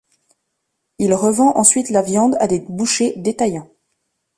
[0.97, 3.69] Il revend ensuite la viande à des bouchers-détaillants.